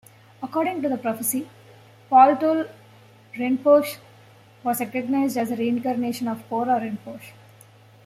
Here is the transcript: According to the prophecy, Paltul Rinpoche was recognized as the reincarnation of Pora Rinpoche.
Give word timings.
According 0.41 0.81
to 0.81 0.89
the 0.89 0.97
prophecy, 0.97 1.47
Paltul 2.11 2.65
Rinpoche 3.37 3.97
was 4.63 4.79
recognized 4.79 5.37
as 5.37 5.49
the 5.49 5.55
reincarnation 5.55 6.27
of 6.27 6.41
Pora 6.49 6.79
Rinpoche. 6.81 7.33